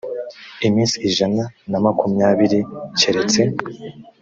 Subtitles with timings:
[0.67, 2.59] iminsi ijana na makumyabiri
[2.99, 3.41] keretse